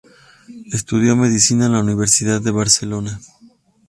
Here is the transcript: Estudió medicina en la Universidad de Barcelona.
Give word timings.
Estudió 0.73 1.15
medicina 1.15 1.67
en 1.67 1.73
la 1.73 1.79
Universidad 1.81 2.41
de 2.41 2.49
Barcelona. 2.49 3.19